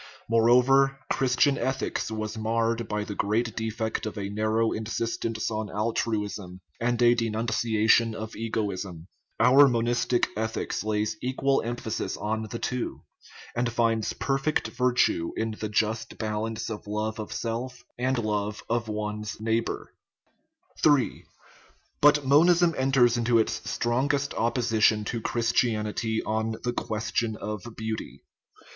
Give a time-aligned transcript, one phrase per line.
[0.27, 6.61] Moreover, Christian ethics was marred by the great defect of a narrow insistence on altruism
[6.79, 9.09] and a denunciation of egoism.
[9.39, 13.03] Our monistic ethics lays equal emphasis on the two,
[13.55, 18.87] and finds perfect virtue in the just balance of love of self and love of
[18.87, 19.83] one's neigh bor (cf.
[19.85, 20.73] chap.
[20.77, 20.87] xix.).
[20.99, 21.25] III.
[22.01, 28.23] But monism enters into its strongest opposi tion to Christianity on the question of beauty.